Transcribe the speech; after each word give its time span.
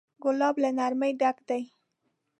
ګلاب 0.23 0.55
له 0.63 0.69
نرمۍ 0.77 1.11
ډک 1.21 1.37
دی. 1.47 1.61